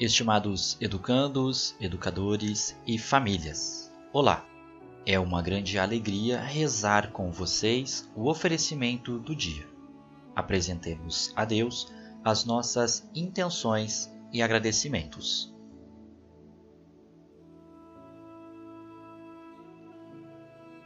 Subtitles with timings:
[0.00, 4.46] Estimados educandos, educadores e famílias, olá!
[5.04, 9.66] É uma grande alegria rezar com vocês o oferecimento do dia.
[10.36, 11.92] Apresentemos a Deus
[12.24, 15.52] as nossas intenções e agradecimentos.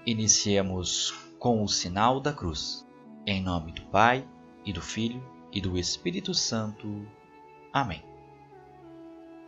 [0.06, 2.88] Iniciemos com o sinal da cruz.
[3.26, 4.26] Em nome do Pai,
[4.64, 7.06] e do Filho, e do Espírito Santo.
[7.70, 8.11] Amém.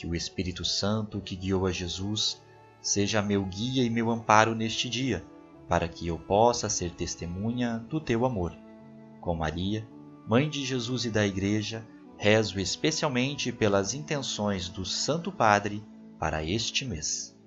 [0.00, 2.40] Que o Espírito Santo que guiou a Jesus
[2.80, 5.22] seja meu guia e meu amparo neste dia,
[5.68, 8.56] para que eu possa ser testemunha do teu amor.
[9.20, 9.86] Com Maria,
[10.26, 15.84] Mãe de Jesus e da Igreja, rezo especialmente pelas intenções do Santo Padre
[16.18, 17.38] para este mês.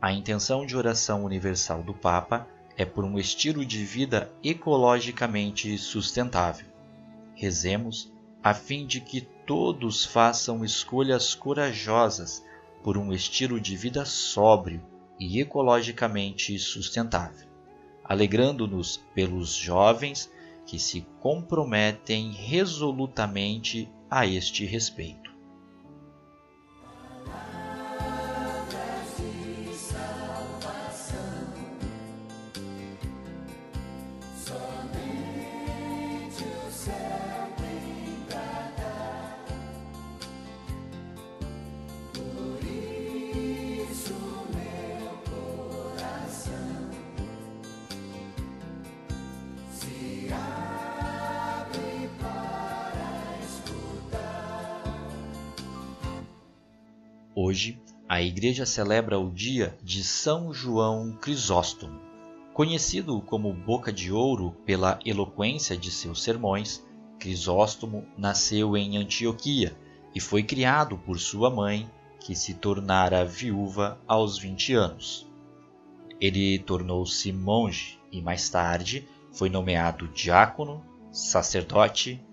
[0.00, 6.66] A intenção de oração universal do Papa é por um estilo de vida ecologicamente sustentável.
[7.34, 8.10] Rezemos
[8.42, 12.44] a fim de que todos façam escolhas corajosas
[12.82, 14.82] por um estilo de vida sóbrio
[15.18, 17.48] e ecologicamente sustentável,
[18.02, 20.30] alegrando-nos pelos jovens
[20.66, 25.23] que se comprometem resolutamente a este respeito.
[57.46, 57.78] Hoje,
[58.08, 62.00] a Igreja celebra o dia de São João Crisóstomo.
[62.54, 66.82] Conhecido como Boca de Ouro pela eloquência de seus sermões,
[67.18, 69.76] Crisóstomo nasceu em Antioquia
[70.14, 71.86] e foi criado por sua mãe,
[72.18, 75.30] que se tornara viúva aos 20 anos.
[76.18, 82.24] Ele tornou-se monge e mais tarde foi nomeado diácono, sacerdote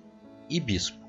[0.49, 1.05] e bispo.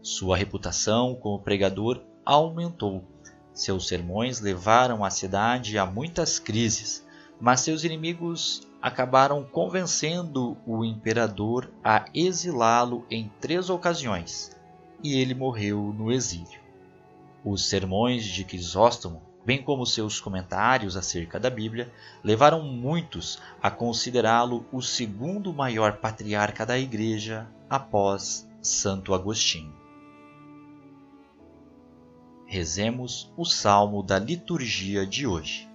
[0.00, 3.04] Sua reputação como pregador aumentou
[3.52, 7.06] seus sermões levaram a cidade a muitas crises,
[7.40, 14.56] mas seus inimigos acabaram convencendo o imperador a exilá-lo em três ocasiões,
[15.02, 16.60] e ele morreu no exílio.
[17.44, 21.92] Os sermões de Crisóstomo, bem como seus comentários acerca da Bíblia,
[22.22, 29.81] levaram muitos a considerá-lo o segundo maior patriarca da Igreja após Santo Agostinho
[32.52, 35.66] rezemos o salmo da liturgia de hoje.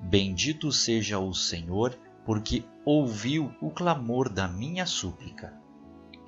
[0.00, 5.52] Bendito seja o Senhor, porque ouviu o clamor da minha súplica.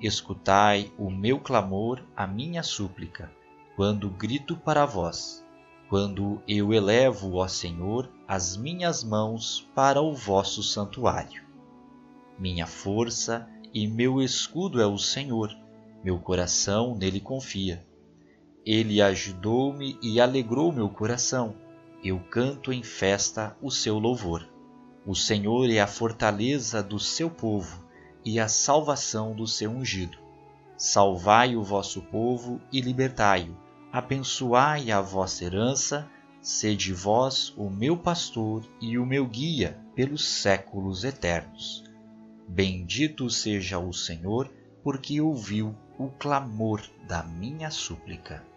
[0.01, 3.31] Escutai o meu clamor, a minha súplica,
[3.77, 5.45] quando grito para vós,
[5.87, 11.41] quando eu elevo, ó Senhor, as minhas mãos para o vosso santuário.
[12.37, 15.49] Minha força e meu escudo é o Senhor,
[16.03, 17.87] meu coração nele confia.
[18.65, 21.55] Ele ajudou-me e alegrou meu coração.
[22.03, 24.47] Eu canto em festa o seu louvor.
[25.05, 27.83] O Senhor é a fortaleza do seu povo
[28.23, 30.17] e a salvação do seu ungido.
[30.77, 33.55] Salvai o vosso povo e libertai-o.
[33.91, 36.07] Abençoai a vossa herança,
[36.41, 41.83] sede vós o meu pastor e o meu guia pelos séculos eternos.
[42.47, 44.51] Bendito seja o Senhor,
[44.83, 48.48] porque ouviu o clamor da minha súplica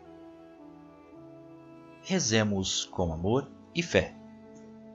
[2.03, 4.15] rezemos com amor e fé.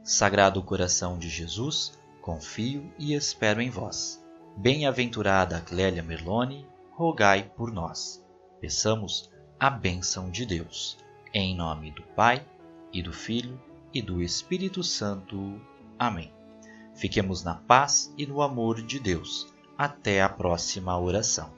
[0.03, 4.23] Sagrado coração de Jesus, confio e espero em vós.
[4.57, 8.23] Bem-aventurada Clélia Merlone, rogai por nós.
[8.59, 10.97] Peçamos a bênção de Deus.
[11.33, 12.45] Em nome do Pai,
[12.91, 13.59] e do Filho,
[13.93, 15.61] e do Espírito Santo.
[15.97, 16.33] Amém.
[16.95, 19.53] Fiquemos na paz e no amor de Deus.
[19.77, 21.56] Até a próxima oração.